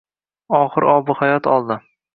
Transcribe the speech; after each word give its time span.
oxir 0.61 0.89
obihayot 0.95 1.53
oldi 1.59 1.83